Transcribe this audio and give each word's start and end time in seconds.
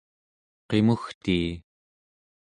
qimugtii 0.67 1.45